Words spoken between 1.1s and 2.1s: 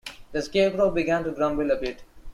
to grumble a bit.